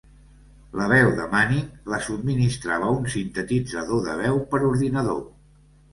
[0.79, 5.25] La veu de Manning la subministrava un sintetitzador de veu per ordinador.